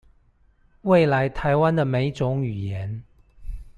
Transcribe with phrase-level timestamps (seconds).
[0.81, 3.03] 未來臺灣的每種語言